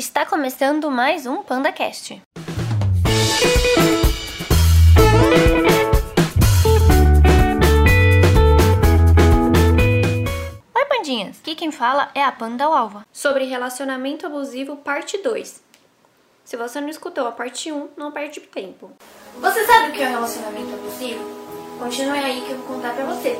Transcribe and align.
Está 0.00 0.24
começando 0.24 0.90
mais 0.90 1.26
um 1.26 1.42
PandaCast. 1.42 2.22
Oi, 10.74 10.84
pandinhas! 10.88 11.38
Aqui 11.40 11.54
quem 11.54 11.70
fala 11.70 12.10
é 12.14 12.24
a 12.24 12.32
Panda 12.32 12.64
Alva. 12.64 13.04
sobre 13.12 13.44
relacionamento 13.44 14.24
abusivo, 14.24 14.78
parte 14.78 15.18
2. 15.18 15.62
Se 16.46 16.56
você 16.56 16.80
não 16.80 16.88
escutou 16.88 17.26
a 17.26 17.32
parte 17.32 17.70
1, 17.70 17.90
não 17.94 18.10
perde 18.10 18.40
tempo. 18.40 18.90
Você 19.38 19.66
sabe 19.66 19.90
o 19.90 19.92
que 19.92 20.02
é 20.02 20.08
um 20.08 20.12
relacionamento 20.12 20.72
abusivo? 20.76 21.22
Continue 21.78 22.20
aí 22.20 22.40
que 22.40 22.52
eu 22.52 22.56
vou 22.56 22.74
contar 22.74 22.94
pra 22.94 23.04
você. 23.04 23.38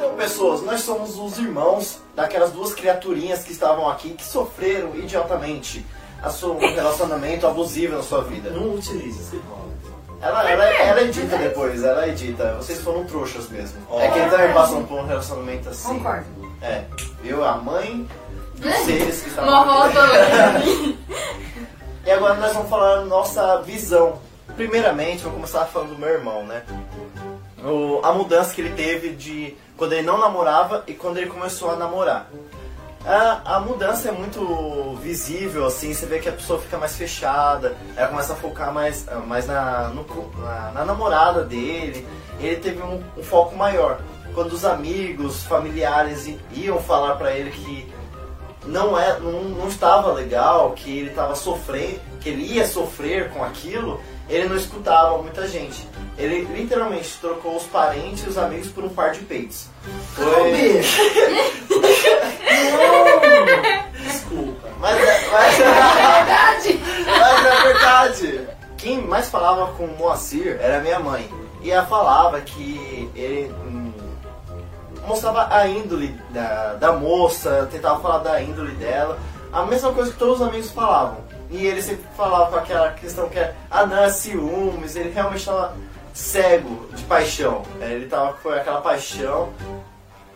Então, 0.00 0.14
pessoas, 0.14 0.62
nós 0.62 0.80
somos 0.80 1.18
os 1.18 1.36
irmãos 1.36 1.98
daquelas 2.16 2.52
duas 2.52 2.72
criaturinhas 2.72 3.44
que 3.44 3.52
estavam 3.52 3.86
aqui 3.86 4.14
que 4.14 4.24
sofreram 4.24 4.94
idiotamente 4.96 5.84
a 6.22 6.30
seu 6.30 6.56
relacionamento 6.56 7.46
abusivo 7.46 7.96
na 7.96 8.02
sua 8.02 8.24
vida. 8.24 8.48
Não 8.48 8.76
utilize 8.76 9.20
esse 9.20 9.36
nome. 9.36 9.74
Ela, 10.22 10.50
ela, 10.50 10.64
ela 10.64 11.02
edita 11.02 11.36
depois, 11.36 11.84
ela 11.84 12.08
edita. 12.08 12.54
Vocês 12.54 12.80
foram 12.80 13.04
trouxas 13.04 13.50
mesmo. 13.50 13.76
É 13.92 14.08
que 14.08 14.18
ele 14.18 14.30
também 14.30 14.54
passou 14.54 14.82
por 14.84 15.00
um 15.00 15.06
relacionamento 15.06 15.68
assim. 15.68 15.88
Concordo. 15.88 16.24
É. 16.62 16.84
Eu, 17.22 17.44
a 17.44 17.58
mãe 17.58 18.08
dos 18.54 18.74
seres 18.76 19.20
que 19.20 19.28
estavam 19.28 19.52
Uma 19.52 19.84
aqui. 20.56 20.98
E 22.06 22.10
agora 22.10 22.36
nós 22.36 22.54
vamos 22.54 22.70
falar 22.70 23.00
a 23.00 23.04
nossa 23.04 23.60
visão. 23.60 24.18
Primeiramente, 24.56 25.22
vou 25.24 25.32
começar 25.34 25.66
falando 25.66 25.90
do 25.90 25.98
meu 25.98 26.08
irmão, 26.08 26.46
né? 26.46 26.62
O- 27.64 28.00
a 28.04 28.12
mudança 28.12 28.54
que 28.54 28.60
ele 28.60 28.74
teve 28.74 29.10
de 29.10 29.56
quando 29.76 29.92
ele 29.92 30.02
não 30.06 30.18
namorava 30.18 30.84
e 30.86 30.92
quando 30.94 31.18
ele 31.18 31.26
começou 31.30 31.70
a 31.70 31.76
namorar. 31.76 32.28
A, 33.04 33.56
a 33.56 33.60
mudança 33.60 34.08
é 34.10 34.12
muito 34.12 34.98
visível, 35.02 35.64
assim, 35.66 35.94
você 35.94 36.04
vê 36.04 36.18
que 36.18 36.28
a 36.28 36.32
pessoa 36.32 36.60
fica 36.60 36.76
mais 36.76 36.94
fechada, 36.96 37.74
ela 37.96 38.08
começa 38.08 38.34
a 38.34 38.36
focar 38.36 38.72
mais, 38.74 39.06
mais 39.26 39.46
na, 39.46 39.88
no 39.88 40.04
na, 40.38 40.70
na 40.72 40.84
namorada 40.84 41.42
dele, 41.42 42.06
ele 42.38 42.56
teve 42.56 42.82
um, 42.82 43.02
um 43.16 43.22
foco 43.22 43.56
maior. 43.56 44.00
Quando 44.34 44.52
os 44.52 44.64
amigos, 44.66 45.42
familiares 45.44 46.30
iam 46.52 46.78
falar 46.78 47.16
pra 47.16 47.32
ele 47.32 47.50
que 47.50 47.92
não, 48.64 48.98
é, 48.98 49.18
não, 49.20 49.42
não 49.44 49.68
estava 49.68 50.12
legal, 50.12 50.72
que 50.72 50.98
ele 50.98 51.10
estava 51.10 51.34
sofrendo, 51.34 52.00
que 52.20 52.28
ele 52.28 52.42
ia 52.42 52.66
sofrer 52.66 53.30
com 53.30 53.42
aquilo, 53.42 54.00
ele 54.28 54.48
não 54.48 54.56
escutava 54.56 55.16
muita 55.18 55.48
gente. 55.48 55.88
Ele 56.18 56.42
literalmente 56.54 57.16
trocou 57.20 57.56
os 57.56 57.64
parentes 57.64 58.24
e 58.24 58.28
os 58.28 58.38
amigos 58.38 58.68
por 58.68 58.84
um 58.84 58.88
par 58.90 59.12
de 59.12 59.20
peitos. 59.20 59.66
Foi... 60.14 60.82
Desculpa. 64.02 64.68
Mas, 64.78 64.98
é- 64.98 65.28
mas, 65.30 65.56
Verdade. 65.56 66.80
mas 67.06 67.46
é 67.46 67.62
verdade. 67.62 68.48
Quem 68.78 69.02
mais 69.02 69.28
falava 69.28 69.72
com 69.74 69.84
o 69.84 69.96
Moacir 69.98 70.58
era 70.60 70.80
minha 70.80 70.98
mãe. 70.98 71.28
E 71.62 71.70
ela 71.70 71.84
falava 71.86 72.40
que 72.40 73.10
ele 73.14 73.52
hum, 73.66 73.89
mostrava 75.06 75.52
a 75.54 75.66
índole 75.66 76.08
da, 76.30 76.74
da 76.74 76.92
moça, 76.92 77.68
tentava 77.70 78.00
falar 78.00 78.18
da 78.18 78.42
índole 78.42 78.72
dela. 78.76 79.18
A 79.52 79.64
mesma 79.64 79.92
coisa 79.92 80.12
que 80.12 80.18
todos 80.18 80.40
os 80.40 80.46
amigos 80.46 80.70
falavam. 80.70 81.18
E 81.50 81.66
ele 81.66 81.82
sempre 81.82 82.04
falava 82.16 82.50
com 82.52 82.56
aquela 82.56 82.92
questão 82.92 83.28
que 83.28 83.38
é, 83.38 83.54
ah 83.70 83.84
não, 83.84 84.04
é 84.04 84.10
ciúmes, 84.10 84.94
ele 84.94 85.10
realmente 85.10 85.40
estava 85.40 85.74
cego 86.14 86.86
de 86.94 87.02
paixão. 87.04 87.62
É, 87.80 87.92
Ele 87.92 88.06
tava 88.06 88.34
com 88.34 88.48
aquela 88.50 88.80
paixão. 88.80 89.48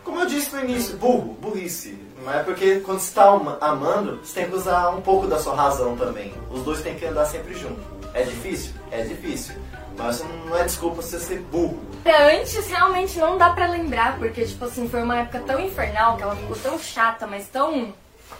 Como 0.03 0.19
eu 0.19 0.25
disse 0.25 0.53
no 0.55 0.61
início, 0.63 0.97
burro, 0.97 1.37
burrice. 1.41 1.97
Mas 2.23 2.37
é 2.37 2.43
porque 2.43 2.79
quando 2.79 2.99
você 2.99 3.19
ama- 3.19 3.57
amando, 3.61 4.19
você 4.23 4.41
tem 4.41 4.49
que 4.49 4.55
usar 4.55 4.89
um 4.89 5.01
pouco 5.01 5.27
da 5.27 5.39
sua 5.39 5.55
razão 5.55 5.95
também. 5.95 6.33
Os 6.51 6.61
dois 6.63 6.81
têm 6.81 6.95
que 6.95 7.05
andar 7.05 7.25
sempre 7.25 7.53
junto. 7.53 7.79
É 8.13 8.23
difícil? 8.23 8.73
É 8.91 9.01
difícil. 9.03 9.55
Mas 9.97 10.23
não 10.47 10.57
é 10.57 10.63
desculpa 10.63 11.01
você 11.01 11.19
ser 11.19 11.39
burro. 11.51 11.79
Antes 12.05 12.67
realmente 12.69 13.17
não 13.17 13.37
dá 13.37 13.49
pra 13.49 13.65
lembrar, 13.67 14.17
porque, 14.17 14.45
tipo 14.45 14.63
assim, 14.65 14.87
foi 14.87 15.01
uma 15.01 15.17
época 15.19 15.39
tão 15.45 15.59
infernal 15.59 16.15
que 16.17 16.23
ela 16.23 16.35
ficou 16.35 16.55
tão 16.57 16.77
chata, 16.77 17.25
mas 17.25 17.47
tão 17.47 17.93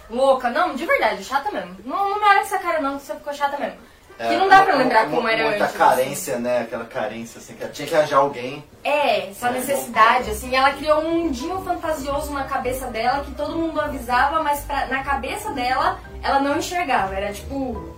louca. 0.10 0.50
Não, 0.52 0.76
de 0.76 0.86
verdade, 0.86 1.24
chata 1.24 1.52
mesmo. 1.52 1.76
Não, 1.84 2.10
não 2.12 2.20
me 2.20 2.26
olha 2.26 2.40
com 2.42 2.46
essa 2.46 2.60
cara 2.60 2.80
não, 2.80 2.98
que 3.00 3.06
você 3.06 3.16
ficou 3.16 3.34
chata 3.34 3.58
mesmo. 3.58 3.78
que 4.18 4.38
não 4.38 4.48
dá 4.48 4.62
pra 4.62 4.72
É, 4.72 4.76
uma- 4.76 4.84
lembrar 4.84 5.08
uma- 5.08 5.16
como 5.18 5.28
era 5.28 5.44
Muita 5.50 5.66
antes. 5.66 5.76
carência, 5.76 6.40
né? 6.40 6.62
Aquela 6.62 6.86
carência, 6.86 7.38
assim, 7.38 7.54
que 7.54 7.68
tinha 7.68 7.86
que 7.86 7.94
arranjar 7.96 8.20
alguém. 8.20 8.64
É, 8.82 9.30
essa 9.30 9.50
necessidade, 9.52 10.32
assim, 10.32 10.56
ela 10.56 10.72
criou 10.72 11.02
um 11.02 11.16
mundinho 11.24 11.62
fantasioso 11.64 12.32
na 12.32 12.46
cabeça 12.46 12.86
dela 12.88 13.26
que 13.26 13.32
todo 13.32 13.58
mundo 13.58 13.82
avisava, 13.82 14.42
mas 14.42 14.62
pra- 14.62 14.86
na 14.86 15.04
cabeça 15.04 15.52
dela 15.52 16.00
ela 16.26 16.40
não 16.40 16.58
enxergava. 16.58 17.14
Era 17.14 17.32
tipo, 17.32 17.56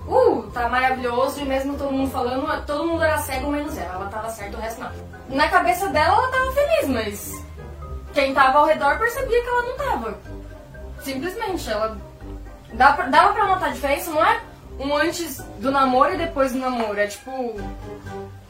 uh, 0.07 0.51
tá 0.53 0.67
maravilhoso, 0.67 1.39
e 1.39 1.45
mesmo 1.45 1.77
todo 1.77 1.91
mundo 1.91 2.11
falando, 2.11 2.65
todo 2.65 2.85
mundo 2.85 3.03
era 3.03 3.17
cego 3.19 3.49
menos 3.49 3.77
ela. 3.77 3.95
Ela 3.95 4.07
tava 4.09 4.29
certa, 4.29 4.57
o 4.57 4.59
resto 4.59 4.81
não. 4.81 4.91
Na 5.29 5.47
cabeça 5.47 5.87
dela 5.89 6.17
ela 6.17 6.31
tava 6.31 6.51
feliz, 6.51 6.89
mas 6.89 7.45
quem 8.13 8.33
tava 8.33 8.59
ao 8.59 8.65
redor 8.65 8.97
percebia 8.99 9.41
que 9.41 9.47
ela 9.47 9.61
não 9.63 9.77
tava. 9.77 10.17
Simplesmente, 11.01 11.69
ela. 11.69 11.97
Dá 12.73 12.91
pra- 12.93 13.07
dava 13.07 13.33
pra 13.33 13.47
notar 13.47 13.69
a 13.69 13.73
diferença, 13.73 14.11
não 14.11 14.23
é 14.23 14.41
um 14.79 14.95
antes 14.95 15.37
do 15.59 15.71
namoro 15.71 16.13
e 16.13 16.17
depois 16.17 16.51
do 16.51 16.59
namoro. 16.59 16.99
É 16.99 17.07
tipo 17.07 17.55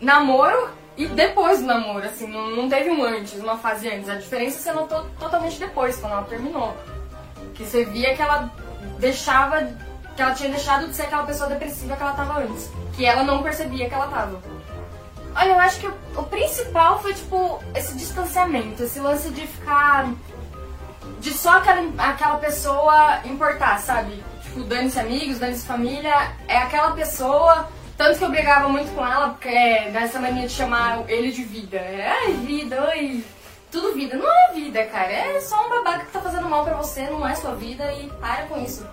namoro 0.02 0.70
e 0.96 1.06
depois 1.08 1.60
do 1.60 1.66
namoro, 1.68 2.06
assim, 2.06 2.28
não, 2.28 2.50
não 2.50 2.68
teve 2.68 2.90
um 2.90 3.04
antes, 3.04 3.40
uma 3.40 3.58
fase 3.58 3.88
antes. 3.90 4.10
A 4.10 4.16
diferença 4.16 4.60
você 4.60 4.72
notou 4.72 5.06
totalmente 5.20 5.60
depois, 5.60 5.98
quando 5.98 6.14
ela 6.14 6.24
terminou. 6.24 6.76
Que 7.54 7.64
você 7.64 7.86
via 7.86 8.16
que 8.16 8.22
ela 8.22 8.50
deixava, 9.00 9.68
que 10.16 10.22
ela 10.22 10.34
tinha 10.34 10.50
deixado 10.50 10.88
de 10.88 10.96
ser 10.96 11.04
aquela 11.04 11.24
pessoa 11.24 11.50
depressiva 11.50 11.96
que 11.96 12.02
ela 12.02 12.14
tava 12.14 12.40
antes. 12.40 12.70
Que 12.94 13.06
ela 13.06 13.24
não 13.24 13.44
percebia 13.44 13.88
que 13.88 13.94
ela 13.94 14.08
tava. 14.08 14.42
Olha, 15.36 15.50
eu 15.52 15.60
acho 15.60 15.80
que 15.80 15.88
o, 15.88 15.94
o 16.16 16.24
principal 16.24 17.00
foi, 17.02 17.14
tipo, 17.14 17.62
esse 17.76 17.96
distanciamento, 17.96 18.84
esse 18.84 19.00
lance 19.00 19.30
de 19.30 19.46
ficar. 19.46 20.10
de 21.20 21.32
só 21.32 21.58
aquela, 21.58 21.84
aquela 21.98 22.38
pessoa 22.38 23.20
importar, 23.24 23.80
sabe? 23.80 24.24
Tipo, 24.44 24.64
dane-se 24.64 25.00
amigos, 25.00 25.38
dane-se 25.38 25.66
família, 25.66 26.32
é 26.48 26.58
aquela 26.58 26.92
pessoa. 26.92 27.70
Tanto 27.96 28.18
que 28.18 28.26
eu 28.26 28.30
brigava 28.30 28.70
muito 28.70 28.94
com 28.94 29.06
ela, 29.06 29.30
porque 29.30 29.48
é 29.48 29.90
dessa 29.92 30.20
mania 30.20 30.48
de 30.48 30.54
chamar 30.54 31.04
ele 31.08 31.32
de 31.32 31.44
vida. 31.44 31.78
É, 31.78 32.10
ai, 32.10 32.34
vida, 32.34 32.84
oi. 32.90 33.24
Tudo 33.72 33.94
vida. 33.94 34.16
Não 34.16 34.28
é 34.28 34.54
vida, 34.54 34.84
cara. 34.86 35.12
É 35.12 35.40
só 35.42 35.66
um 35.66 35.70
babaca 35.70 36.06
que 36.06 36.12
tá 36.12 36.22
fazendo 36.22 36.50
mal 36.50 36.64
pra 36.64 36.76
você, 36.76 37.10
não 37.10 37.28
é 37.28 37.36
sua 37.36 37.56
vida 37.56 37.92
e 37.94 38.08
para 38.20 38.44
com 38.44 38.62
isso. 38.62 38.86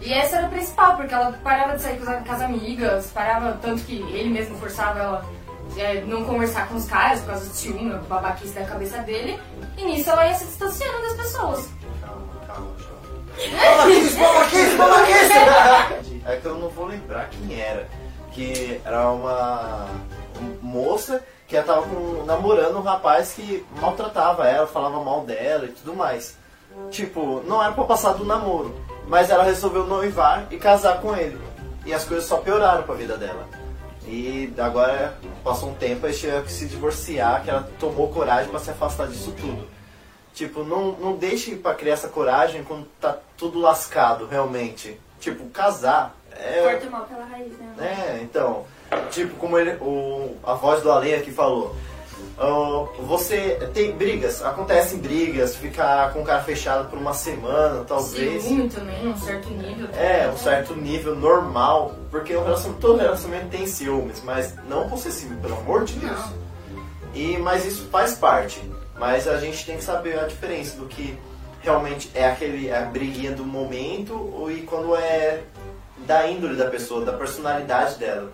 E 0.00 0.12
essa 0.12 0.36
era 0.36 0.46
o 0.46 0.50
principal, 0.50 0.96
porque 0.96 1.12
ela 1.12 1.32
parava 1.42 1.76
de 1.76 1.82
sair 1.82 1.98
com 1.98 2.32
as, 2.32 2.40
amigas, 2.40 3.10
parava, 3.12 3.58
tanto 3.60 3.82
que 3.84 3.96
ele 3.96 4.30
mesmo 4.30 4.56
forçava 4.58 4.98
ela 4.98 5.24
é, 5.76 6.00
não 6.02 6.24
conversar 6.24 6.68
com 6.68 6.76
os 6.76 6.86
caras 6.86 7.20
por 7.20 7.28
causa 7.28 7.48
de 7.48 7.56
ciúme, 7.56 7.94
babaquice 8.08 8.54
da 8.54 8.64
cabeça 8.64 8.98
dele. 8.98 9.38
E 9.76 9.84
nisso 9.84 10.10
ela 10.10 10.26
ia 10.26 10.34
se 10.34 10.46
distanciando 10.46 11.00
das 11.02 11.14
pessoas. 11.14 11.68
Calma, 12.00 12.26
calma, 12.46 12.76
Babaquice, 13.38 14.16
babaquice, 14.16 14.74
babaquice! 14.78 16.22
É 16.26 16.36
que 16.36 16.46
eu 16.46 16.58
não 16.58 16.68
vou 16.68 16.86
lembrar 16.86 17.28
quem 17.30 17.60
era. 17.60 17.88
Que 18.32 18.80
era 18.84 19.10
uma 19.10 19.88
moça 20.60 21.24
que 21.48 21.56
ela 21.56 21.66
tava 21.66 21.82
com- 21.82 22.22
namorando 22.24 22.76
um 22.76 22.82
rapaz 22.82 23.32
que 23.32 23.66
maltratava 23.80 24.46
ela, 24.46 24.66
falava 24.66 25.02
mal 25.02 25.22
dela 25.24 25.64
e 25.64 25.68
tudo 25.72 25.94
mais. 25.96 26.36
Tipo, 26.90 27.42
não 27.46 27.62
era 27.62 27.72
pra 27.72 27.84
passar 27.84 28.12
do 28.12 28.24
namoro, 28.24 28.74
mas 29.08 29.30
ela 29.30 29.42
resolveu 29.42 29.84
noivar 29.86 30.46
e 30.50 30.58
casar 30.58 31.00
com 31.00 31.16
ele. 31.16 31.40
E 31.86 31.92
as 31.92 32.04
coisas 32.04 32.26
só 32.26 32.36
pioraram 32.36 32.82
pra 32.82 32.94
vida 32.94 33.16
dela. 33.16 33.48
E 34.06 34.52
agora 34.58 35.14
passou 35.42 35.70
um 35.70 35.74
tempo 35.74 36.06
e 36.06 36.12
tinha 36.12 36.40
que 36.42 36.52
se 36.52 36.66
divorciar, 36.66 37.42
que 37.42 37.50
ela 37.50 37.68
tomou 37.80 38.08
coragem 38.12 38.50
pra 38.50 38.60
se 38.60 38.70
afastar 38.70 39.06
disso 39.08 39.32
tudo. 39.32 39.66
Tipo, 40.34 40.62
não, 40.62 40.92
não 40.92 41.16
deixe 41.16 41.56
pra 41.56 41.74
criar 41.74 41.94
essa 41.94 42.08
coragem 42.08 42.62
quando 42.62 42.86
tá 43.00 43.16
tudo 43.36 43.58
lascado, 43.58 44.26
realmente. 44.26 45.00
Tipo, 45.18 45.46
casar 45.50 46.14
é. 46.30 46.62
Corta 46.62 46.86
o 46.86 46.90
mal 46.90 47.02
pela 47.06 47.24
raiz, 47.24 47.52
né? 47.58 47.74
É, 47.80 48.20
então. 48.22 48.64
Tipo, 49.10 49.34
como 49.36 49.58
ele, 49.58 49.72
o, 49.80 50.36
a 50.42 50.54
voz 50.54 50.82
do 50.82 50.90
Ale 50.90 51.14
aqui 51.14 51.30
falou. 51.30 51.74
ó, 52.38 52.86
você 53.00 53.58
tem 53.74 53.92
brigas, 53.92 54.42
acontecem 54.42 54.98
brigas, 54.98 55.56
ficar 55.56 56.12
com 56.12 56.22
o 56.22 56.24
cara 56.24 56.42
fechado 56.42 56.88
por 56.88 56.98
uma 56.98 57.12
semana, 57.12 57.84
talvez. 57.84 58.44
Ciúme 58.44 58.68
também, 58.68 59.06
um 59.06 59.16
certo 59.16 59.50
nível. 59.50 59.88
É, 59.94 60.28
um 60.28 60.36
certo 60.36 60.74
nível 60.74 61.14
normal, 61.16 61.94
porque 62.10 62.34
o 62.34 62.42
relacionamento, 62.42 62.80
todo 62.80 62.98
relacionamento 62.98 63.48
tem 63.48 63.66
ciúmes, 63.66 64.22
mas 64.24 64.54
não 64.68 64.88
possessivo, 64.88 65.34
pelo 65.40 65.56
amor 65.58 65.84
de 65.84 65.94
Deus. 65.94 66.20
E, 67.14 67.36
mas 67.38 67.64
isso 67.64 67.88
faz 67.90 68.14
parte. 68.14 68.60
Mas 68.98 69.28
a 69.28 69.38
gente 69.38 69.64
tem 69.64 69.76
que 69.76 69.84
saber 69.84 70.18
a 70.18 70.26
diferença 70.26 70.76
do 70.76 70.86
que 70.86 71.16
realmente 71.62 72.10
é 72.14 72.26
aquele 72.26 72.72
a 72.72 72.82
briguinha 72.82 73.32
do 73.32 73.44
momento 73.44 74.48
e 74.50 74.62
quando 74.62 74.94
é 74.96 75.42
da 76.06 76.26
índole 76.26 76.56
da 76.56 76.66
pessoa, 76.66 77.04
da 77.04 77.12
personalidade 77.12 77.96
dela. 77.96 78.30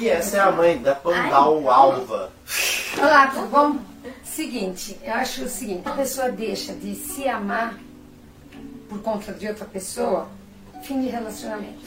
E 0.00 0.08
essa 0.08 0.36
é 0.38 0.40
a 0.40 0.50
mãe 0.50 0.78
da 0.78 0.94
Pandal 0.94 1.70
Alva. 1.70 2.32
Olá, 2.98 3.26
tudo 3.28 3.46
bom? 3.48 3.78
Seguinte, 4.24 4.98
eu 5.02 5.12
acho 5.14 5.44
o 5.44 5.48
seguinte, 5.48 5.82
a 5.86 5.92
pessoa 5.92 6.30
deixa 6.30 6.72
de 6.72 6.94
se 6.94 7.28
amar 7.28 7.78
por 8.88 9.00
conta 9.02 9.32
de 9.32 9.46
outra 9.46 9.64
pessoa, 9.66 10.28
fim 10.82 11.00
de 11.00 11.08
relacionamento. 11.08 11.84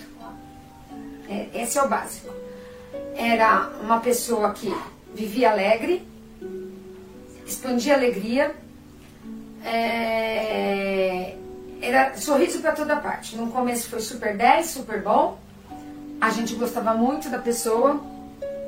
É, 1.28 1.50
esse 1.54 1.78
é 1.78 1.84
o 1.84 1.90
básico. 1.90 2.34
Era 3.16 3.69
uma 3.81 4.00
pessoa 4.00 4.54
que 4.54 4.74
vivia 5.13 5.52
alegre, 5.52 6.07
expandia 7.46 7.96
alegria, 7.96 8.56
é, 9.63 11.36
era 11.81 12.16
sorriso 12.18 12.60
para 12.60 12.72
toda 12.72 12.96
parte. 12.98 13.36
No 13.36 13.52
começo 13.52 13.90
foi 13.90 14.00
super 14.00 14.38
10, 14.38 14.68
super 14.68 15.02
bom. 15.02 15.40
A 16.19 16.29
gente 16.29 16.56
gostava 16.56 16.94
muito 16.94 17.29
da 17.29 17.39
pessoa, 17.39 18.00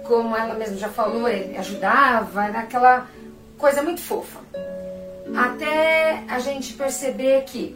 como 0.03 0.35
ela 0.35 0.53
mesma 0.53 0.77
já 0.77 0.89
falou, 0.89 1.27
ele 1.27 1.57
ajudava, 1.57 2.45
era 2.45 2.59
aquela 2.59 3.07
coisa 3.57 3.81
muito 3.81 4.01
fofa. 4.01 4.39
Até 5.35 6.23
a 6.27 6.39
gente 6.39 6.73
perceber 6.73 7.43
que 7.43 7.75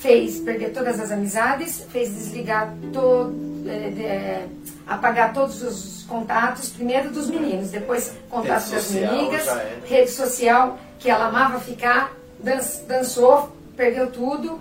fez 0.00 0.38
perder 0.40 0.72
todas 0.72 1.00
as 1.00 1.10
amizades, 1.10 1.86
fez 1.90 2.10
desligar 2.10 2.74
todo, 2.92 3.32
é, 3.66 3.72
é, 3.72 4.46
apagar 4.86 5.32
todos 5.32 5.62
os 5.62 6.04
contatos, 6.06 6.68
primeiro 6.68 7.10
dos 7.10 7.30
meninos, 7.30 7.70
depois 7.70 8.12
contatos 8.28 8.70
das 8.70 8.90
meninas, 8.90 9.48
rede 9.86 10.10
social, 10.10 10.78
que 10.98 11.08
ela 11.08 11.28
amava 11.28 11.58
ficar, 11.58 12.12
dan 12.38 12.60
dançou, 12.86 13.50
perdeu 13.74 14.10
tudo. 14.10 14.60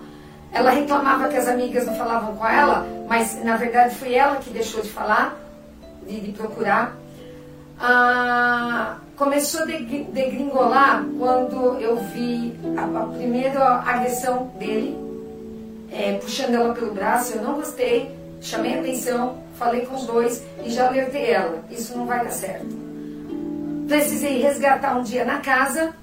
Ela 0.54 0.70
reclamava 0.70 1.28
que 1.30 1.36
as 1.36 1.48
amigas 1.48 1.86
não 1.86 1.96
falavam 1.96 2.36
com 2.36 2.48
ela, 2.48 2.86
mas 3.08 3.44
na 3.44 3.58
verdade 3.58 3.96
foi 3.96 4.14
ela 4.14 4.36
que 4.36 4.52
deixou 4.52 4.82
de 4.82 4.90
falar, 4.90 5.36
de, 6.08 6.20
de 6.20 6.32
procurar. 6.32 6.96
Ah, 7.80 8.98
começou 9.18 9.64
a 9.64 9.66
degringolar 9.66 11.04
quando 11.18 11.80
eu 11.80 11.98
vi 11.98 12.56
a, 12.78 12.84
a 12.84 13.06
primeira 13.08 13.80
agressão 13.80 14.52
dele, 14.60 14.96
é, 15.92 16.14
puxando 16.20 16.54
ela 16.54 16.74
pelo 16.74 16.94
braço. 16.94 17.34
Eu 17.34 17.42
não 17.42 17.56
gostei, 17.56 18.16
chamei 18.40 18.76
a 18.76 18.80
atenção, 18.80 19.40
falei 19.56 19.88
com 19.88 19.96
os 19.96 20.06
dois 20.06 20.44
e 20.64 20.70
já 20.70 20.88
alertei 20.88 21.32
ela. 21.32 21.64
Isso 21.72 21.98
não 21.98 22.06
vai 22.06 22.24
dar 22.24 22.32
certo. 22.32 22.68
Precisei 23.88 24.40
resgatar 24.40 24.98
um 24.98 25.04
dia 25.04 25.26
na 25.26 25.40
casa, 25.40 25.94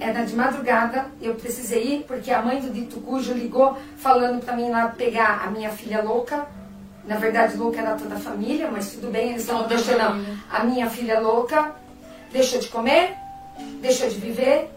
era 0.00 0.24
de 0.24 0.34
madrugada, 0.34 1.06
eu 1.20 1.34
precisei 1.34 1.96
ir 1.96 2.04
porque 2.06 2.30
a 2.30 2.42
mãe 2.42 2.60
do 2.60 2.70
dito 2.70 3.00
cujo 3.00 3.32
ligou 3.32 3.76
falando 3.96 4.44
para 4.44 4.56
mim 4.56 4.70
lá 4.70 4.88
pegar 4.88 5.42
a 5.44 5.50
minha 5.50 5.70
filha 5.70 6.02
louca. 6.02 6.46
Na 7.04 7.16
verdade, 7.16 7.56
louca 7.56 7.80
era 7.80 7.94
toda 7.94 8.14
a 8.14 8.18
família, 8.18 8.70
mas 8.70 8.92
tudo 8.92 9.10
bem, 9.10 9.30
eles 9.30 9.42
estão 9.42 9.66
deixando 9.66 10.24
a 10.50 10.64
minha 10.64 10.88
filha 10.90 11.18
louca. 11.20 11.74
Deixou 12.30 12.60
de 12.60 12.68
comer, 12.68 13.14
deixou 13.80 14.08
de 14.08 14.16
viver, 14.16 14.70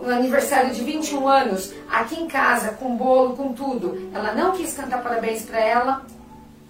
um 0.00 0.10
aniversário 0.10 0.72
de 0.72 0.84
21 0.84 1.26
anos, 1.26 1.72
aqui 1.90 2.20
em 2.20 2.28
casa, 2.28 2.72
com 2.72 2.96
bolo, 2.96 3.34
com 3.34 3.52
tudo. 3.52 4.10
Ela 4.14 4.32
não 4.34 4.52
quis 4.52 4.74
cantar 4.74 5.02
parabéns 5.02 5.42
para 5.42 5.58
ela, 5.58 6.02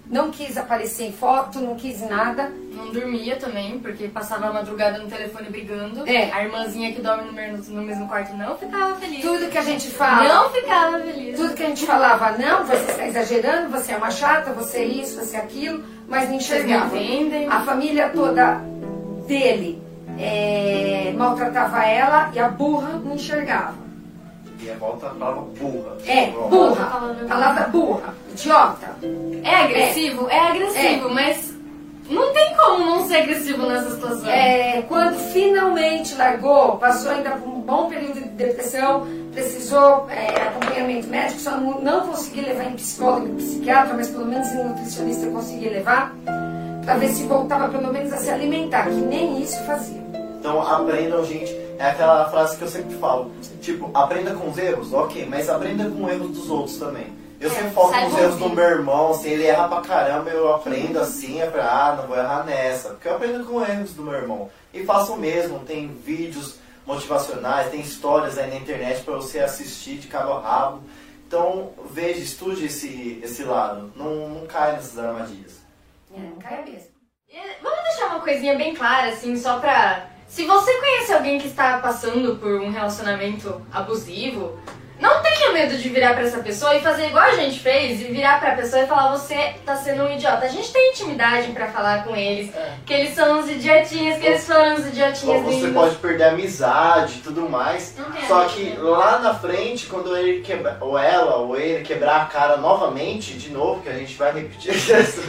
não 0.09 0.31
quis 0.31 0.57
aparecer 0.57 1.05
em 1.05 1.11
foto, 1.11 1.59
não 1.59 1.75
quis 1.75 2.01
nada. 2.01 2.51
Não 2.73 2.91
dormia 2.91 3.35
também, 3.35 3.77
porque 3.79 4.07
passava 4.07 4.47
a 4.47 4.53
madrugada 4.53 4.97
no 4.97 5.07
telefone 5.07 5.49
brigando. 5.49 6.09
É. 6.09 6.31
A 6.31 6.43
irmãzinha 6.43 6.91
que 6.93 7.01
dorme 7.01 7.25
no 7.25 7.33
mesmo, 7.33 7.75
no 7.75 7.83
mesmo 7.83 8.07
quarto 8.07 8.35
não 8.35 8.57
ficava 8.57 8.95
feliz. 8.95 9.21
Tudo 9.21 9.49
que 9.49 9.57
a 9.57 9.63
gente 9.63 9.87
fala. 9.87 10.27
Não 10.27 10.49
ficava 10.49 10.99
feliz. 10.99 11.37
Tudo 11.37 11.53
que 11.53 11.63
a 11.63 11.67
gente 11.67 11.85
falava, 11.85 12.31
não, 12.37 12.65
você 12.65 12.91
está 12.91 13.07
exagerando, 13.07 13.69
você 13.69 13.91
é 13.91 13.97
uma 13.97 14.09
chata, 14.09 14.51
você 14.51 14.79
é 14.79 14.85
isso, 14.85 15.19
você 15.19 15.35
é 15.35 15.39
aquilo, 15.39 15.83
mas 16.07 16.27
não 16.27 16.37
enxergava. 16.37 16.95
A 17.49 17.61
família 17.61 18.09
toda 18.09 18.61
dele 19.27 19.79
é, 20.17 21.13
maltratava 21.15 21.85
ela 21.85 22.31
e 22.33 22.39
a 22.39 22.49
burra 22.49 22.93
não 23.03 23.13
enxergava. 23.13 23.88
E 24.61 24.69
a 24.69 24.75
volta 24.75 25.07
a 25.07 25.09
palavra 25.11 25.41
burra. 25.57 25.97
É, 26.05 26.27
burra. 26.27 26.85
Palavra 27.27 27.67
burra. 27.67 28.13
Idiota. 28.31 28.95
É 29.43 29.55
agressivo? 29.55 30.29
É, 30.29 30.39
agressivo, 30.39 31.09
mas 31.09 31.53
não 32.09 32.33
tem 32.33 32.55
como 32.55 32.85
não 32.85 33.07
ser 33.07 33.17
agressivo 33.17 33.67
nessa 33.67 33.91
situação. 33.91 34.29
É, 34.29 34.81
quando 34.81 35.15
finalmente 35.31 36.15
largou, 36.15 36.77
passou 36.77 37.11
ainda 37.11 37.31
por 37.31 37.47
um 37.47 37.61
bom 37.61 37.87
período 37.87 38.15
de 38.15 38.29
depressão, 38.29 39.07
precisou 39.31 40.07
é, 40.09 40.41
acompanhamento 40.41 41.07
médico, 41.07 41.39
só 41.39 41.51
não, 41.51 41.79
não 41.81 42.07
consegui 42.07 42.41
levar 42.41 42.65
em 42.65 42.73
psicólogo 42.73 43.27
e 43.27 43.35
psiquiatra, 43.35 43.93
mas 43.93 44.09
pelo 44.09 44.25
menos 44.25 44.47
em 44.49 44.63
nutricionista 44.63 45.25
eu 45.25 45.31
consegui 45.31 45.69
levar, 45.69 46.15
para 46.83 46.95
ver 46.95 47.09
se 47.09 47.23
voltava 47.23 47.69
pelo 47.69 47.93
menos 47.93 48.11
a 48.11 48.17
se 48.17 48.29
alimentar, 48.29 48.85
que 48.85 48.95
nem 48.95 49.41
isso 49.41 49.63
fazia. 49.63 50.01
Então 50.39 50.61
aprendam, 50.61 51.23
gente. 51.25 51.55
É 51.79 51.91
aquela 51.91 52.29
frase 52.29 52.57
que 52.57 52.63
eu 52.63 52.67
sempre 52.67 52.97
falo. 52.97 53.31
Tipo, 53.61 53.89
aprenda 53.93 54.35
com 54.35 54.49
os 54.49 54.57
erros, 54.57 54.91
ok, 54.91 55.25
mas 55.25 55.49
aprenda 55.49 55.89
com 55.89 56.03
os 56.03 56.11
erros 56.11 56.31
dos 56.31 56.49
outros 56.49 56.77
também. 56.77 57.17
Eu 57.39 57.49
sempre 57.49 57.69
foco 57.69 57.95
nos 57.95 58.17
erros 58.19 58.35
do 58.35 58.49
meu 58.49 58.65
irmão, 58.65 59.11
assim, 59.11 59.29
ele 59.29 59.45
erra 59.45 59.69
pra 59.69 59.79
caramba, 59.79 60.29
eu 60.29 60.53
aprendo 60.53 60.99
assim, 60.99 61.39
é 61.39 61.45
pra, 61.45 61.63
ah, 61.63 61.95
não 61.95 62.07
vou 62.07 62.17
errar 62.17 62.43
nessa. 62.43 62.89
Porque 62.89 63.07
eu 63.07 63.15
aprendo 63.15 63.45
com 63.45 63.55
os 63.55 63.69
erros 63.69 63.93
do 63.93 64.03
meu 64.03 64.13
irmão. 64.13 64.49
E 64.73 64.83
faço 64.83 65.13
o 65.13 65.17
mesmo, 65.17 65.59
tem 65.59 65.87
vídeos 65.87 66.57
motivacionais, 66.85 67.71
tem 67.71 67.79
histórias 67.79 68.37
aí 68.37 68.49
na 68.49 68.57
internet 68.57 69.01
para 69.03 69.15
você 69.15 69.39
assistir 69.39 69.99
de 69.99 70.07
cabo 70.09 70.33
a 70.33 70.41
rabo. 70.41 70.81
Então, 71.25 71.71
veja, 71.91 72.19
estude 72.19 72.65
esse, 72.65 73.21
esse 73.23 73.43
lado. 73.43 73.93
Não, 73.95 74.27
não 74.27 74.45
caia 74.45 74.73
nessas 74.73 74.99
armadilhas. 74.99 75.61
É, 76.13 76.19
não 76.19 76.35
caia 76.35 76.65
mesmo. 76.65 76.89
Vamos 77.61 77.83
deixar 77.83 78.07
uma 78.07 78.19
coisinha 78.19 78.57
bem 78.57 78.75
clara, 78.75 79.11
assim, 79.11 79.37
só 79.37 79.59
pra 79.59 80.08
se 80.29 80.45
você 80.45 80.73
conhece 80.75 81.11
alguém 81.11 81.39
que 81.39 81.47
está 81.47 81.79
passando 81.79 82.35
por 82.35 82.61
um 82.61 82.69
relacionamento 82.69 83.59
abusivo, 83.71 84.59
medo 85.59 85.77
de 85.77 85.89
virar 85.89 86.13
para 86.13 86.23
essa 86.23 86.39
pessoa 86.39 86.73
e 86.75 86.81
fazer 86.81 87.07
igual 87.07 87.25
a 87.25 87.35
gente 87.35 87.59
fez 87.59 87.99
e 88.01 88.05
virar 88.05 88.39
para 88.39 88.53
a 88.53 88.55
pessoa 88.55 88.81
e 88.81 88.87
falar 88.87 89.11
você 89.11 89.55
tá 89.65 89.75
sendo 89.75 90.03
um 90.03 90.13
idiota. 90.13 90.45
A 90.45 90.49
gente 90.49 90.71
tem 90.71 90.91
intimidade 90.91 91.51
para 91.51 91.67
falar 91.67 92.05
com 92.05 92.15
eles, 92.15 92.53
é. 92.55 92.73
que 92.85 92.93
eles 92.93 93.13
são 93.13 93.39
uns 93.39 93.49
idiotinhas, 93.49 94.19
que 94.19 94.25
eles 94.25 94.45
foram 94.45 94.75
uns 94.75 94.87
idiotinhas. 94.87 95.25
Ou 95.25 95.43
você 95.43 95.55
lindos. 95.57 95.73
pode 95.73 95.95
perder 95.95 96.23
a 96.23 96.29
amizade 96.29 97.15
e 97.17 97.21
tudo 97.21 97.49
mais. 97.49 97.95
Só 98.27 98.45
que 98.45 98.73
lá 98.77 99.19
na 99.19 99.35
frente, 99.35 99.87
quando 99.87 100.15
ele 100.15 100.41
quebra, 100.41 100.77
ou 100.79 100.97
ela 100.97 101.37
ou 101.37 101.57
ele 101.57 101.83
quebrar 101.83 102.21
a 102.21 102.25
cara 102.25 102.57
novamente, 102.57 103.33
de 103.33 103.49
novo, 103.49 103.81
que 103.81 103.89
a 103.89 103.93
gente 103.93 104.15
vai 104.15 104.33
repetir 104.33 104.73
isso. 104.73 105.23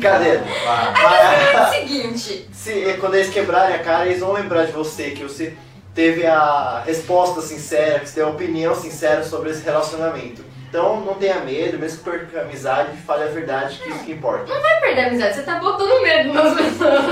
Cadê? 0.00 0.30
É, 0.30 1.56
é 1.56 1.62
o 1.62 1.70
seguinte. 1.70 2.48
Se, 2.52 2.96
quando 3.00 3.14
eles 3.16 3.30
quebrarem 3.30 3.76
a 3.76 3.80
cara, 3.80 4.06
eles 4.06 4.20
vão 4.20 4.32
lembrar 4.32 4.64
de 4.64 4.72
você, 4.72 5.10
que 5.10 5.22
você 5.22 5.54
teve 5.94 6.26
a 6.26 6.82
resposta 6.84 7.40
sincera, 7.40 8.00
que 8.00 8.08
você 8.08 8.14
teve 8.14 8.26
a 8.26 8.30
opinião 8.30 8.74
sincera 8.74 9.22
sobre 9.22 9.50
esse 9.50 9.62
relacionamento. 9.62 10.44
Então 10.68 11.00
não 11.00 11.14
tenha 11.14 11.40
medo, 11.40 11.78
mesmo 11.78 11.98
que 11.98 12.10
perca 12.10 12.38
a 12.38 12.42
amizade, 12.44 12.96
fale 12.96 13.24
a 13.24 13.26
verdade, 13.26 13.78
que 13.78 13.90
isso 13.90 14.04
que 14.04 14.12
importa. 14.12 14.46
Não 14.46 14.62
vai 14.62 14.80
perder 14.80 15.02
a 15.02 15.06
amizade, 15.08 15.34
você 15.34 15.42
tá 15.42 15.56
botando 15.56 16.00
medo 16.00 16.32
nas 16.32 16.54
pessoas. 16.54 17.04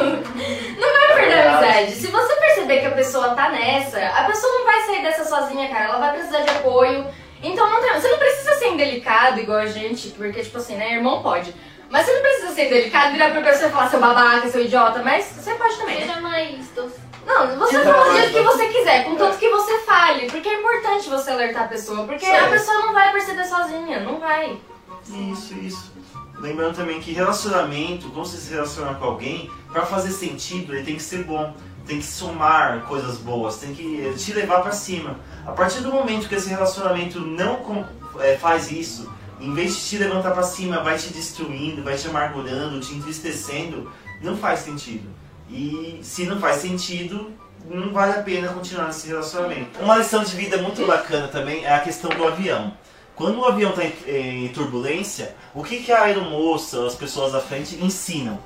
Não 0.79 0.93
vai 0.99 1.15
perder 1.15 1.35
a 1.35 1.59
amizade. 1.59 1.93
Se 1.93 2.07
você 2.07 2.37
perceber 2.37 2.81
que 2.81 2.87
a 2.87 2.93
pessoa 2.93 3.35
tá 3.35 3.51
nessa, 3.51 3.99
a 3.99 4.25
pessoa 4.25 4.51
não 4.51 4.65
vai 4.65 4.81
sair 4.87 5.03
dessa 5.03 5.25
sozinha, 5.27 5.69
cara. 5.69 5.85
Ela 5.85 5.99
vai 5.99 6.13
precisar 6.13 6.41
de 6.41 6.51
apoio. 6.51 7.07
Então 7.43 7.69
não 7.69 7.83
tem, 7.83 7.93
você 7.93 8.09
não 8.09 8.19
precisa 8.19 8.55
ser 8.55 8.69
indelicado 8.69 9.41
igual 9.41 9.59
a 9.59 9.67
gente, 9.67 10.09
porque 10.09 10.43
tipo 10.43 10.57
assim, 10.57 10.77
né, 10.77 10.95
irmão 10.95 11.23
pode. 11.23 11.55
Mas 11.91 12.07
você 12.07 12.15
não 12.15 12.23
precisa 12.23 12.53
ser 12.55 12.69
delicado, 12.71 13.13
virar 13.13 13.31
pra 13.31 13.43
pessoa 13.43 13.69
e 13.69 13.73
falar 13.73 13.91
seu 13.91 14.01
babaca, 14.01 14.49
seu 14.49 14.63
idiota, 14.63 15.03
mas 15.03 15.25
você 15.25 15.53
pode 15.55 15.77
também. 15.77 16.01
Seja 16.01 16.21
mais 16.21 16.67
doce. 16.75 17.10
Não, 17.31 17.59
você 17.59 17.77
então, 17.77 17.93
fala 17.93 18.11
do 18.11 18.17
jeito 18.17 18.33
que 18.33 18.43
você 18.43 18.67
quiser, 18.67 19.05
contanto 19.05 19.39
que 19.39 19.49
você 19.49 19.79
fale. 19.81 20.31
Porque 20.31 20.49
é 20.49 20.59
importante 20.59 21.09
você 21.09 21.31
alertar 21.31 21.65
a 21.65 21.69
pessoa. 21.69 22.05
Porque 22.05 22.27
a 22.27 22.49
pessoa 22.49 22.79
não 22.79 22.93
vai 22.93 23.13
perceber 23.13 23.45
sozinha, 23.45 24.01
não 24.01 24.19
vai. 24.19 24.59
Isso, 25.09 25.55
isso. 25.55 25.93
Lembrando 26.41 26.75
também 26.75 27.01
que 27.01 27.13
relacionamento, 27.13 28.09
quando 28.11 28.27
você 28.27 28.39
se 28.39 28.53
relaciona 28.53 28.95
com 28.95 29.05
alguém, 29.05 29.51
para 29.73 29.87
fazer 29.87 30.11
sentido, 30.11 30.75
ele 30.75 30.85
tem 30.85 30.97
que 30.97 31.03
ser 31.03 31.25
bom. 31.25 31.55
Tem 31.87 31.99
que 31.99 32.07
somar 32.07 32.83
coisas 32.83 33.19
boas, 33.19 33.57
tem 33.57 33.75
que 33.75 34.13
te 34.17 34.33
levar 34.33 34.61
para 34.61 34.73
cima. 34.73 35.19
A 35.47 35.53
partir 35.53 35.81
do 35.81 35.91
momento 35.91 36.29
que 36.29 36.35
esse 36.35 36.49
relacionamento 36.49 37.21
não 37.21 37.87
é, 38.19 38.37
faz 38.37 38.71
isso, 38.71 39.11
em 39.41 39.55
vez 39.55 39.75
de 39.75 39.89
te 39.89 39.99
levantar 39.99 40.33
para 40.33 40.43
cima, 40.43 40.83
vai 40.83 40.99
te 40.99 41.13
destruindo, 41.13 41.83
vai 41.83 41.97
te 41.97 42.07
amargurando, 42.07 42.79
te 42.81 42.95
entristecendo, 42.95 43.91
não 44.21 44.37
faz 44.37 44.61
sentido. 44.61 45.09
E 45.53 45.99
se 46.03 46.27
não 46.27 46.39
faz 46.39 46.57
sentido, 46.57 47.33
não 47.69 47.93
vale 47.93 48.13
a 48.13 48.23
pena 48.23 48.53
continuar 48.53 48.87
nesse 48.87 49.09
relacionamento. 49.09 49.81
Uma 49.81 49.97
lição 49.97 50.23
de 50.23 50.35
vida 50.35 50.59
muito 50.59 50.87
bacana 50.87 51.29
também 51.29 51.65
é 51.65 51.75
a 51.75 51.81
questão 51.81 52.11
do 52.11 52.27
avião. 52.27 52.73
Quando 53.15 53.41
o 53.41 53.45
avião 53.45 53.71
está 53.71 53.85
em, 53.85 54.45
em, 54.45 54.49
turbulência, 54.49 55.35
o 55.55 55.63
que, 55.63 55.83
que 55.83 55.93
a 55.93 56.03
aeromoça, 56.03 56.87
as 56.87 56.95
pessoas 56.95 57.33
da 57.33 57.41
frente 57.41 57.77
ensinam? 57.77 58.39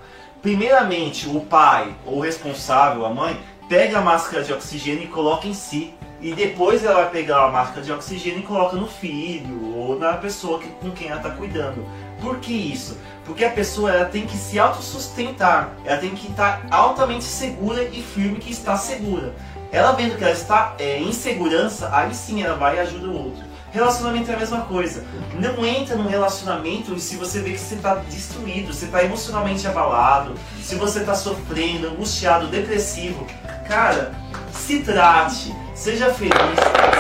Primeiramente, 0.42 1.28
o 1.28 1.40
pai 1.40 1.94
ou 2.04 2.20
responsável, 2.20 3.06
a 3.06 3.10
mãe, 3.10 3.38
pega 3.68 3.98
a 3.98 4.02
máscara 4.02 4.42
de 4.42 4.52
oxigênio 4.52 5.04
e 5.04 5.06
coloca 5.06 5.46
em 5.46 5.54
si. 5.54 5.94
E 6.24 6.32
depois 6.32 6.82
ela 6.82 7.02
vai 7.02 7.10
pegar 7.10 7.44
a 7.44 7.50
máscara 7.50 7.82
de 7.82 7.92
oxigênio 7.92 8.38
e 8.38 8.42
coloca 8.44 8.74
no 8.76 8.86
filho 8.86 9.76
ou 9.76 9.98
na 9.98 10.14
pessoa 10.14 10.58
que, 10.58 10.68
com 10.68 10.90
quem 10.90 11.08
ela 11.08 11.18
está 11.18 11.28
cuidando. 11.28 11.86
Por 12.18 12.38
que 12.38 12.50
isso? 12.50 12.96
Porque 13.26 13.44
a 13.44 13.50
pessoa 13.50 13.92
ela 13.92 14.06
tem 14.06 14.24
que 14.24 14.38
se 14.38 14.58
autossustentar, 14.58 15.74
ela 15.84 15.98
tem 15.98 16.14
que 16.14 16.30
estar 16.30 16.66
altamente 16.70 17.24
segura 17.24 17.84
e 17.84 18.00
firme 18.00 18.38
que 18.38 18.50
está 18.50 18.74
segura. 18.74 19.34
Ela 19.70 19.92
vendo 19.92 20.16
que 20.16 20.24
ela 20.24 20.32
está 20.32 20.74
é, 20.78 20.98
em 20.98 21.12
segurança, 21.12 21.94
aí 21.94 22.14
sim 22.14 22.42
ela 22.42 22.56
vai 22.56 22.76
e 22.76 22.80
ajuda 22.80 23.06
o 23.06 23.24
outro. 23.24 23.44
Relacionamento 23.70 24.30
é 24.30 24.34
a 24.34 24.38
mesma 24.38 24.62
coisa. 24.62 25.04
Não 25.34 25.62
entra 25.66 25.94
num 25.94 26.08
relacionamento 26.08 26.98
se 26.98 27.16
você 27.16 27.40
vê 27.40 27.50
que 27.50 27.58
você 27.58 27.74
está 27.74 27.96
destruído, 27.96 28.72
você 28.72 28.86
está 28.86 29.04
emocionalmente 29.04 29.66
abalado, 29.66 30.36
se 30.62 30.74
você 30.76 31.00
está 31.00 31.14
sofrendo, 31.14 31.88
angustiado, 31.88 32.46
depressivo. 32.46 33.26
Cara, 33.68 34.14
se 34.50 34.80
trate, 34.80 35.54
seja 35.74 36.14
feliz, 36.14 36.34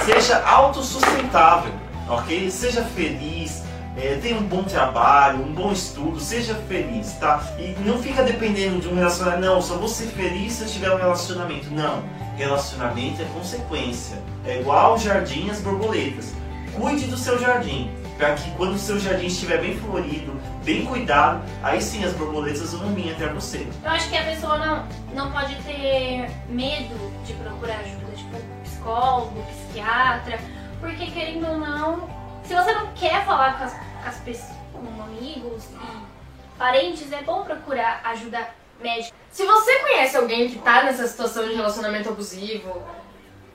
seja 0.04 0.44
autossustentável, 0.44 1.72
ok? 2.08 2.50
Seja 2.50 2.84
feliz, 2.84 3.62
é, 3.96 4.18
tenha 4.20 4.36
um 4.36 4.42
bom 4.42 4.64
trabalho, 4.64 5.40
um 5.40 5.52
bom 5.52 5.72
estudo, 5.72 6.18
seja 6.18 6.54
feliz, 6.68 7.12
tá? 7.14 7.42
E 7.58 7.76
não 7.84 8.02
fica 8.02 8.22
dependendo 8.22 8.80
de 8.80 8.88
um 8.88 8.96
relacionamento, 8.96 9.40
não, 9.40 9.62
só 9.62 9.76
vou 9.76 9.88
ser 9.88 10.06
feliz 10.08 10.54
se 10.54 10.62
eu 10.64 10.68
tiver 10.68 10.90
um 10.92 10.96
relacionamento. 10.96 11.70
Não, 11.70 12.02
relacionamento 12.36 13.22
é 13.22 13.24
consequência. 13.26 14.18
É 14.44 14.60
igual 14.60 14.98
jardim 14.98 15.48
as 15.48 15.60
borboletas. 15.60 16.34
Cuide 16.74 17.06
do 17.06 17.16
seu 17.16 17.38
jardim, 17.38 17.88
para 18.18 18.34
que 18.34 18.50
quando 18.52 18.74
o 18.74 18.78
seu 18.78 18.98
jardim 18.98 19.26
estiver 19.26 19.60
bem 19.60 19.78
florido, 19.78 20.32
bem 20.64 20.84
cuidado, 20.84 21.44
aí 21.62 21.80
sim 21.80 22.04
as 22.04 22.12
borboletas 22.14 22.72
vão 22.72 22.92
vir 22.94 23.12
até 23.12 23.28
você. 23.28 23.64
Eu 23.82 23.90
acho 23.90 24.10
que 24.10 24.16
a 24.16 24.24
pessoa 24.24 24.58
não, 24.58 24.88
não 25.14 25.30
pode 25.30 25.54
ter 25.62 26.28
medo 26.48 27.12
de 27.24 27.32
procurar 27.34 27.78
ajuda, 27.78 28.12
tipo 28.16 28.36
psicólogo, 28.84 29.42
psiquiatra, 29.44 30.38
porque 30.78 31.10
querendo 31.10 31.48
ou 31.48 31.56
não, 31.56 32.08
se 32.44 32.54
você 32.54 32.72
não 32.72 32.92
quer 32.92 33.24
falar 33.24 33.58
com 33.58 33.64
as, 33.64 33.72
com 33.72 34.08
as 34.08 34.16
pessoas, 34.18 34.58
com 34.72 35.02
amigos 35.02 35.64
e 35.64 36.58
parentes, 36.58 37.10
é 37.10 37.22
bom 37.22 37.42
procurar 37.42 38.02
ajuda 38.04 38.46
médica. 38.80 39.16
Se 39.30 39.44
você 39.46 39.76
conhece 39.76 40.16
alguém 40.16 40.50
que 40.50 40.58
tá 40.58 40.84
nessa 40.84 41.06
situação 41.06 41.48
de 41.48 41.54
relacionamento 41.54 42.10
abusivo, 42.10 42.82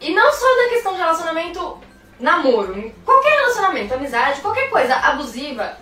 e 0.01 0.13
não 0.13 0.33
só 0.33 0.47
da 0.63 0.69
questão 0.69 0.93
de 0.93 0.99
relacionamento 0.99 1.79
namoro, 2.19 2.91
qualquer 3.05 3.39
relacionamento, 3.39 3.93
amizade, 3.93 4.41
qualquer 4.41 4.69
coisa 4.69 4.95
abusiva, 4.95 5.77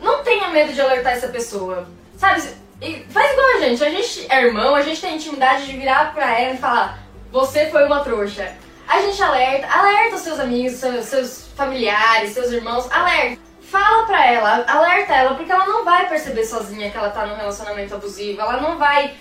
não 0.00 0.24
tenha 0.24 0.48
medo 0.48 0.72
de 0.72 0.80
alertar 0.80 1.12
essa 1.12 1.28
pessoa. 1.28 1.86
Sabe? 2.16 2.42
E 2.82 3.04
faz 3.10 3.32
igual 3.32 3.56
a 3.56 3.60
gente, 3.60 3.84
a 3.84 3.90
gente 3.90 4.26
é 4.30 4.42
irmão, 4.42 4.74
a 4.74 4.82
gente 4.82 5.00
tem 5.00 5.14
intimidade 5.14 5.66
de 5.66 5.76
virar 5.76 6.12
pra 6.14 6.38
ela 6.38 6.54
e 6.54 6.58
falar: 6.58 6.98
Você 7.30 7.70
foi 7.70 7.84
uma 7.84 8.00
trouxa. 8.00 8.56
A 8.90 9.00
gente 9.02 9.22
alerta, 9.22 9.68
alerta 9.68 10.16
os 10.16 10.22
seus 10.22 10.40
amigos, 10.40 10.72
seus, 10.72 11.04
seus 11.04 11.48
familiares, 11.54 12.32
seus 12.32 12.50
irmãos, 12.50 12.90
alerta. 12.90 13.40
Fala 13.62 14.04
pra 14.04 14.26
ela, 14.26 14.64
alerta 14.66 15.14
ela, 15.14 15.34
porque 15.36 15.52
ela 15.52 15.64
não 15.64 15.84
vai 15.84 16.08
perceber 16.08 16.44
sozinha 16.44 16.90
que 16.90 16.96
ela 16.96 17.08
tá 17.08 17.24
num 17.24 17.36
relacionamento 17.36 17.94
abusivo, 17.94 18.40
ela 18.40 18.60
não 18.60 18.78
vai 18.78 19.14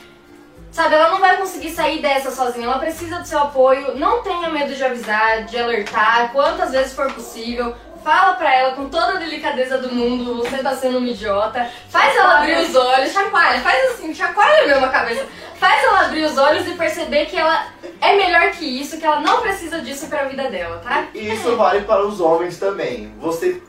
Sabe, 0.71 0.93
ela 0.93 1.09
não 1.09 1.19
vai 1.19 1.37
conseguir 1.37 1.71
sair 1.71 1.99
dessa 1.99 2.29
sozinha, 2.29 2.65
ela 2.65 2.77
precisa 2.77 3.19
do 3.19 3.27
seu 3.27 3.39
apoio. 3.39 3.95
Não 3.95 4.21
tenha 4.21 4.49
medo 4.49 4.73
de 4.73 4.83
avisar, 4.83 5.43
de 5.45 5.57
alertar, 5.57 6.31
quantas 6.31 6.71
vezes 6.71 6.93
for 6.93 7.11
possível. 7.11 7.75
Fala 8.03 8.33
pra 8.33 8.53
ela 8.53 8.71
com 8.73 8.89
toda 8.89 9.13
a 9.13 9.17
delicadeza 9.17 9.77
do 9.77 9.93
mundo, 9.93 10.37
você 10.37 10.57
tá 10.59 10.75
sendo 10.75 10.97
uma 10.99 11.07
idiota. 11.07 11.69
Faz 11.89 12.15
ela 12.15 12.39
abrir 12.39 12.57
os 12.57 12.75
olhos, 12.75 13.11
chacoalha, 13.11 13.59
faz 13.59 13.91
assim, 13.91 14.13
chacoalha 14.13 14.67
mesmo 14.67 14.85
a 14.85 14.89
cabeça. 14.89 15.25
Faz 15.55 15.83
ela 15.83 16.05
abrir 16.05 16.23
os 16.23 16.37
olhos 16.37 16.65
e 16.67 16.71
perceber 16.71 17.25
que 17.25 17.35
ela 17.37 17.67
é 17.99 18.15
melhor 18.15 18.51
que 18.51 18.65
isso, 18.65 18.97
que 18.97 19.05
ela 19.05 19.19
não 19.19 19.41
precisa 19.41 19.81
disso 19.81 20.07
pra 20.07 20.23
vida 20.23 20.49
dela, 20.49 20.79
tá? 20.79 21.07
E 21.13 21.33
isso 21.33 21.55
vale 21.57 21.81
para 21.81 22.05
os 22.05 22.21
homens 22.21 22.57
também. 22.57 23.13
Você, 23.19 23.61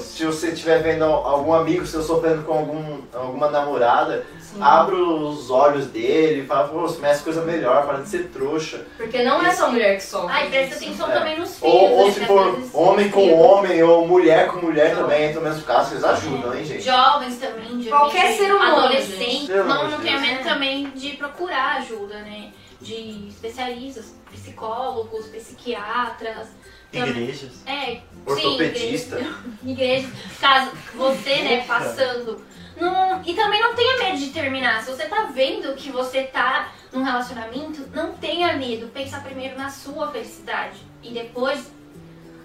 se 0.00 0.26
você 0.26 0.48
estiver 0.48 0.82
vendo 0.82 1.04
algum 1.04 1.54
amigo 1.54 1.86
seu 1.86 2.02
sofrendo 2.02 2.42
com 2.42 2.52
algum, 2.52 3.00
alguma 3.14 3.50
namorada, 3.50 4.26
abra 4.60 4.94
os 4.96 5.50
olhos 5.50 5.86
dele, 5.86 6.46
fala, 6.46 6.68
pô, 6.68 6.80
você 6.80 7.00
merece 7.00 7.22
coisa 7.22 7.42
melhor, 7.42 7.86
para 7.86 7.98
de 8.02 8.08
ser 8.08 8.28
trouxa. 8.28 8.84
Porque 8.96 9.22
não 9.22 9.44
é 9.44 9.50
só 9.52 9.70
mulher 9.70 9.96
que 9.96 10.02
sofre. 10.04 10.28
Ai, 10.32 10.48
presta 10.48 10.76
atenção 10.76 11.10
É. 11.10 11.14
também 11.18 11.38
nos 11.38 11.58
filhos. 11.58 11.74
Ou, 11.74 11.90
ou 11.98 12.06
né, 12.06 12.12
se 12.12 12.20
for 12.26 12.58
homem 12.72 13.10
com 13.10 13.20
filho- 13.20 13.36
homem, 13.38 13.82
ou 13.82 14.06
mulher 14.06 14.48
com 14.48 14.58
mulher 14.60 14.94
também, 14.96 15.24
entra 15.26 15.40
no 15.40 15.48
mesmo 15.48 15.62
caso, 15.64 15.90
vocês 15.90 16.04
ajudam, 16.04 16.54
hein, 16.54 16.64
gente? 16.64 16.82
Jovens 16.84 17.36
também, 17.38 17.78
de 17.78 17.88
Qualquer 17.88 18.32
ser 18.36 18.54
humano, 18.54 18.76
adolescente, 18.84 19.48
não, 19.52 19.90
não 19.90 20.00
Deus. 20.00 20.20
medo 20.20 20.42
também 20.44 20.90
de 20.90 21.10
procurar 21.16 21.76
ajuda, 21.78 22.16
né? 22.20 22.50
De 22.80 23.28
especialistas, 23.28 24.14
psicólogos, 24.32 25.26
psiquiatras. 25.26 26.48
também- 26.92 27.10
Igrejas. 27.10 27.50
É, 27.66 27.98
Ortopedista. 28.24 29.16
Sim, 29.18 29.24
igreja, 29.70 30.06
igreja. 30.06 30.08
Caso 30.40 30.70
você, 30.94 31.36
né, 31.42 31.64
passando. 31.68 32.40
Não, 32.80 33.22
e 33.24 33.34
também 33.34 33.60
não 33.60 33.74
tenha 33.74 33.98
medo 33.98 34.18
de 34.18 34.30
terminar. 34.30 34.82
Se 34.82 34.90
você 34.90 35.06
tá 35.06 35.24
vendo 35.32 35.74
que 35.74 35.90
você 35.90 36.24
tá 36.24 36.72
num 36.92 37.02
relacionamento, 37.02 37.88
não 37.92 38.12
tenha 38.14 38.56
medo. 38.56 38.88
Pensa 38.88 39.20
primeiro 39.20 39.56
na 39.56 39.70
sua 39.70 40.10
felicidade. 40.10 40.78
E 41.02 41.10
depois, 41.10 41.70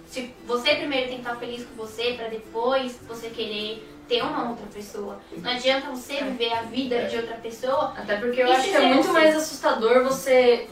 se 0.08 0.34
você 0.46 0.76
primeiro 0.76 1.08
tem 1.08 1.16
que 1.16 1.24
estar 1.24 1.36
feliz 1.36 1.66
com 1.66 1.76
você, 1.76 2.14
pra 2.14 2.28
depois 2.28 3.00
você 3.08 3.30
querer 3.30 3.88
ter 4.08 4.22
uma 4.22 4.50
outra 4.50 4.66
pessoa. 4.74 5.20
Não 5.38 5.52
adianta 5.52 5.90
você 5.90 6.16
viver 6.24 6.54
a 6.54 6.62
vida 6.64 7.06
de 7.06 7.18
outra 7.18 7.36
pessoa. 7.38 7.94
Até 7.98 8.18
porque 8.18 8.42
eu 8.42 8.52
acho 8.52 8.64
que 8.64 8.76
é 8.76 8.94
muito 8.94 9.12
mais 9.14 9.36
assustador 9.36 10.04
você 10.04 10.68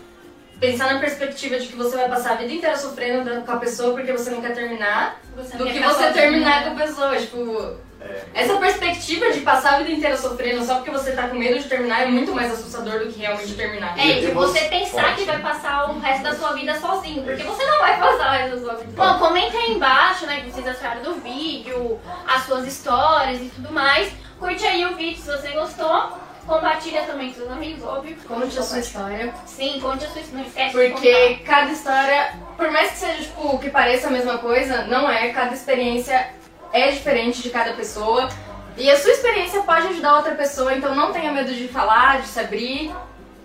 pensar 0.59 0.93
na 0.93 0.99
perspectiva 0.99 1.59
de 1.59 1.67
que 1.67 1.75
você 1.75 1.95
vai 1.95 2.07
passar 2.07 2.33
a 2.33 2.35
vida 2.35 2.53
inteira 2.53 2.77
sofrendo 2.77 3.41
com 3.41 3.51
a 3.51 3.57
pessoa 3.57 3.93
porque 3.93 4.11
você 4.11 4.29
não 4.29 4.41
quer 4.41 4.53
terminar, 4.53 5.19
Você 5.35 5.57
não 5.57 5.57
do 5.57 5.63
quer 5.65 5.73
que 5.73 5.87
você 5.87 6.11
terminar 6.11 6.63
com 6.65 6.71
a 6.71 6.85
pessoa. 6.85 7.17
Tipo, 7.17 7.77
É. 8.03 8.41
essa 8.41 8.55
perspectiva 8.57 9.31
de 9.31 9.41
passar 9.41 9.75
a 9.75 9.77
vida 9.79 9.91
inteira 9.91 10.17
sofrendo 10.17 10.65
só 10.65 10.75
porque 10.75 10.89
você 10.91 11.11
tá 11.11 11.27
com 11.27 11.35
medo 11.35 11.59
de 11.59 11.65
terminar 11.69 12.01
é 12.01 12.05
muito 12.07 12.33
mais 12.33 12.51
assustador 12.51 12.99
do 12.99 13.11
que 13.11 13.19
realmente 13.19 13.53
terminar. 13.53 13.97
É, 13.97 14.07
E 14.07 14.21
de 14.21 14.31
você- 14.31 14.61
pensar 14.61 15.03
Pode. 15.03 15.15
que 15.17 15.23
vai 15.25 15.39
passar 15.39 15.89
o 15.91 15.99
resto 15.99 16.23
da 16.23 16.35
sua 16.35 16.53
vida 16.53 16.79
sozinho, 16.79 17.23
porque 17.23 17.43
você 17.43 17.65
não 17.65 17.79
vai 17.79 17.99
passar 17.99 18.27
o 18.29 18.31
resto 18.31 18.55
da 18.57 18.61
sua 18.61 18.75
vida. 18.81 18.91
Bom, 18.95 19.19
comenta 19.19 19.57
aí 19.57 19.71
embaixo, 19.73 20.25
né, 20.25 20.39
o 20.39 20.43
que 20.45 20.51
vocês 20.51 20.67
acharam 20.67 21.03
do 21.03 21.13
vídeo, 21.21 21.99
as 22.27 22.43
suas 22.43 22.65
histórias 22.65 23.39
e 23.41 23.45
tudo 23.49 23.71
mais. 23.71 24.11
Curte 24.39 24.65
aí 24.65 24.83
o 24.85 24.95
vídeo 24.95 25.21
se 25.21 25.27
você 25.29 25.49
gostou. 25.49 26.19
Compartilha 26.47 27.03
também 27.03 27.29
com 27.29 27.35
seus 27.35 27.51
amigos, 27.51 27.83
óbvio. 27.83 28.17
Conte 28.27 28.57
a 28.57 28.63
sua 28.63 28.79
história. 28.79 29.31
Sim, 29.45 29.79
conte 29.79 30.03
a 30.05 30.09
sua 30.09 30.21
história. 30.21 30.39
Não 30.41 30.47
esquece 30.47 30.77
de 30.77 30.89
Porque 30.91 31.39
cada 31.45 31.71
história, 31.71 32.33
por 32.57 32.71
mais 32.71 32.89
que 32.91 32.97
seja, 32.97 33.21
tipo, 33.21 33.59
que 33.59 33.69
pareça 33.69 34.07
a 34.07 34.09
mesma 34.11 34.39
coisa, 34.39 34.83
não 34.87 35.09
é. 35.09 35.29
Cada 35.29 35.53
experiência 35.53 36.27
é 36.73 36.91
diferente 36.91 37.41
de 37.41 37.49
cada 37.49 37.73
pessoa. 37.73 38.29
E 38.77 38.89
a 38.89 38.97
sua 38.97 39.11
experiência 39.11 39.61
pode 39.63 39.87
ajudar 39.87 40.17
outra 40.17 40.35
pessoa, 40.35 40.73
então 40.73 40.95
não 40.95 41.11
tenha 41.11 41.31
medo 41.31 41.53
de 41.53 41.67
falar, 41.67 42.21
de 42.21 42.27
se 42.27 42.39
abrir. 42.39 42.93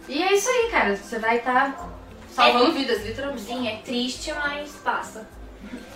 E 0.08 0.22
é 0.22 0.32
isso 0.34 0.48
aí, 0.48 0.70
cara. 0.70 0.96
Você 0.96 1.18
vai 1.18 1.38
estar 1.38 1.90
salvando 2.30 2.72
vidas, 2.72 2.98
contar. 2.98 3.08
literalmente. 3.08 3.42
Sim, 3.42 3.68
é 3.68 3.76
triste, 3.76 4.32
mas 4.32 4.70
passa. 4.84 5.28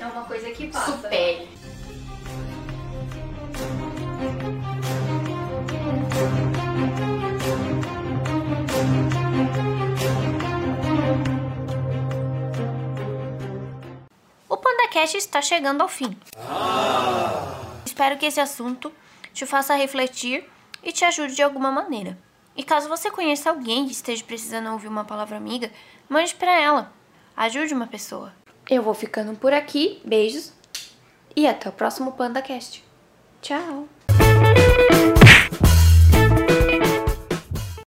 É 0.01 0.07
uma 0.07 0.25
coisa 0.25 0.51
que 0.51 0.67
passa. 0.67 0.93
Supere. 0.93 1.49
O 14.49 14.57
PandaCast 14.57 15.17
está 15.17 15.41
chegando 15.41 15.83
ao 15.83 15.89
fim. 15.89 16.17
Espero 18.01 18.17
que 18.17 18.25
esse 18.25 18.41
assunto 18.41 18.91
te 19.35 19.45
faça 19.45 19.75
refletir 19.75 20.49
e 20.83 20.91
te 20.91 21.05
ajude 21.05 21.35
de 21.35 21.43
alguma 21.43 21.71
maneira. 21.71 22.17
E 22.57 22.65
caso 22.65 22.89
você 22.89 23.11
conheça 23.11 23.51
alguém 23.51 23.85
que 23.85 23.93
esteja 23.93 24.25
precisando 24.25 24.73
ouvir 24.73 24.89
uma 24.89 25.05
palavra 25.05 25.37
amiga, 25.37 25.71
mande 26.09 26.35
para 26.35 26.59
ela. 26.59 26.91
Ajude 27.37 27.75
uma 27.75 27.87
pessoa. 27.87 28.33
Eu 28.71 28.83
vou 28.83 28.95
ficando 28.95 29.39
por 29.39 29.53
aqui. 29.53 30.01
Beijos 30.03 30.55
e 31.37 31.47
até 31.47 31.69
o 31.69 31.73
próximo 31.73 32.13
PandaCast. 32.13 32.83
Tchau! 33.43 33.87